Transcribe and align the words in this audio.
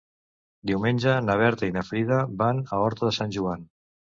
Diumenge 0.69 1.13
na 1.27 1.35
Berta 1.43 1.69
i 1.73 1.77
na 1.77 1.85
Frida 1.91 2.19
van 2.41 2.65
a 2.65 2.83
Horta 2.87 3.07
de 3.11 3.17
Sant 3.21 3.37
Joan. 3.39 3.71